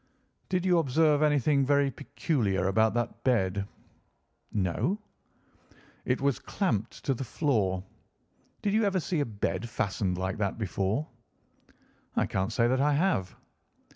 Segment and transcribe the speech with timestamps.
[0.49, 3.67] "Did you observe anything very peculiar about that bed?"
[4.51, 4.97] "No."
[6.05, 7.83] "It was clamped to the floor.
[8.63, 11.05] Did you ever see a bed fastened like that before?"
[12.15, 13.35] "I cannot say that I have."